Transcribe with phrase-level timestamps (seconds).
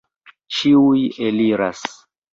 [0.59, 1.85] Ĉiuj eliras!